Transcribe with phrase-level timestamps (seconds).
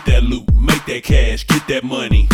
[0.00, 2.26] Get that loot, make that cash, get that money.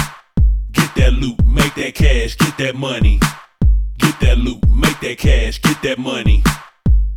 [0.70, 3.18] Get that loot, make that cash, get that money.
[3.98, 6.44] Get that loot, make that cash, get that money.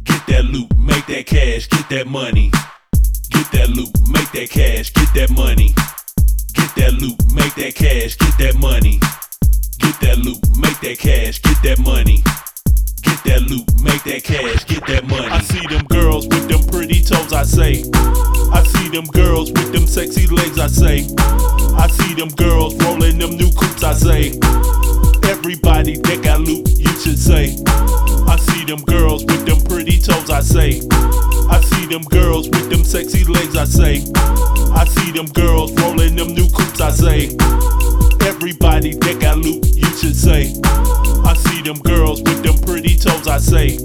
[0.06, 2.50] Get that loot, make that cash, get that money.
[3.30, 5.76] Get that loot, make that cash, get that money.
[6.56, 9.00] Get that loot, make that cash, get that money.
[9.78, 12.24] Get that loot, make that cash, get that money.
[13.30, 15.28] That loot, make that cash, get that money.
[15.28, 17.86] I see them girls with them pretty toes, I say.
[18.50, 21.06] I see them girls with them sexy legs, I say.
[21.78, 24.34] I see them girls rolling them new coupes, I say.
[25.30, 27.54] Everybody that got loot, you should say.
[28.26, 30.82] I see them girls with them pretty toes, I say.
[31.54, 34.02] I see them girls with them sexy legs, I say.
[34.74, 37.30] I see them girls rolling them new coupes, I say.
[38.22, 40.54] Everybody that got loot, you should say.
[41.26, 43.78] I see them girls with them pretty toes, I say.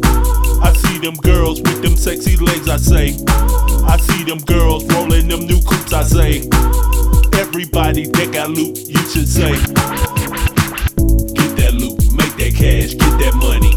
[0.62, 3.16] I see them girls with them sexy legs, I say.
[3.86, 6.48] I see them girls rolling them new coupes, I say.
[7.38, 9.52] Everybody that got loot, you should say.
[11.34, 13.74] Get that loot, make that cash, get that money.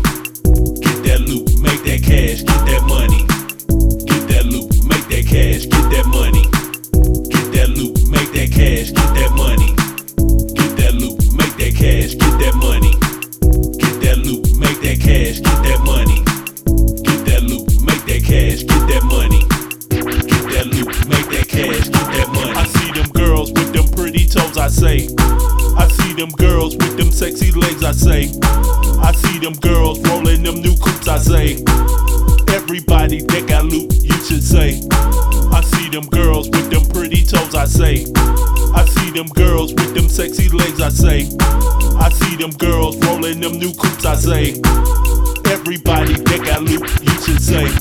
[0.81, 2.43] Get that loot, make that cash,
[24.87, 25.07] say.
[25.75, 28.31] I see them girls with them sexy legs, I say.
[29.01, 31.47] I see them girls rolling them new coupes, I say.
[32.55, 34.81] Everybody that got loot, you should say.
[35.51, 38.05] I see them girls with them pretty toes, I say.
[38.73, 41.19] I see them girls with them sexy legs, I say.
[41.97, 44.45] I see them girls rolling them new coupes, I say.
[45.51, 47.76] Everybody that got loot, you should say.